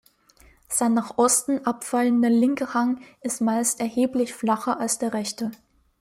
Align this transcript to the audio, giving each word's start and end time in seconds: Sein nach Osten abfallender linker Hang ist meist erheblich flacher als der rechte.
Sein 0.67 0.95
nach 0.95 1.19
Osten 1.19 1.63
abfallender 1.63 2.31
linker 2.31 2.73
Hang 2.73 3.01
ist 3.21 3.39
meist 3.39 3.79
erheblich 3.79 4.33
flacher 4.33 4.79
als 4.79 4.97
der 4.97 5.13
rechte. 5.13 5.51